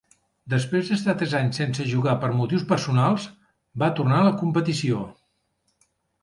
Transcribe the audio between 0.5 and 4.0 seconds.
Després d'estar tres anys sense jugar per motius personals, va